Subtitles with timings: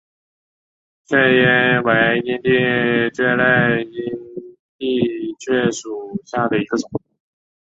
[1.05, 6.89] 蕨萁为阴地蕨科阴地蕨属下的一个种。